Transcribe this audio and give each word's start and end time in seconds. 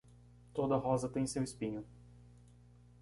Toda 0.55 0.77
rosa 0.79 1.07
tem 1.07 1.27
seu 1.27 1.43
espinho. 1.43 1.85